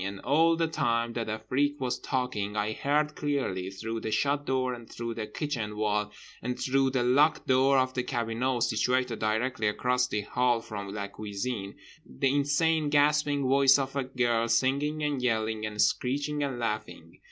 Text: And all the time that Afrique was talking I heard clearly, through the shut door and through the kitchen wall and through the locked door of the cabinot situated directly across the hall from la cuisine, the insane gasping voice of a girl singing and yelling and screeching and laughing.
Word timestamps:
And 0.03 0.19
all 0.21 0.55
the 0.55 0.65
time 0.65 1.13
that 1.13 1.29
Afrique 1.29 1.79
was 1.79 1.99
talking 1.99 2.55
I 2.55 2.71
heard 2.73 3.13
clearly, 3.15 3.69
through 3.69 3.99
the 4.01 4.09
shut 4.09 4.47
door 4.47 4.73
and 4.73 4.89
through 4.89 5.13
the 5.13 5.27
kitchen 5.27 5.77
wall 5.77 6.11
and 6.41 6.59
through 6.59 6.89
the 6.89 7.03
locked 7.03 7.45
door 7.45 7.77
of 7.77 7.93
the 7.93 8.01
cabinot 8.01 8.63
situated 8.63 9.19
directly 9.19 9.67
across 9.67 10.07
the 10.07 10.21
hall 10.21 10.59
from 10.59 10.91
la 10.91 11.07
cuisine, 11.07 11.75
the 12.03 12.33
insane 12.33 12.89
gasping 12.89 13.43
voice 13.43 13.77
of 13.77 13.95
a 13.95 14.03
girl 14.05 14.47
singing 14.47 15.03
and 15.03 15.21
yelling 15.21 15.67
and 15.67 15.79
screeching 15.79 16.41
and 16.41 16.57
laughing. 16.57 17.19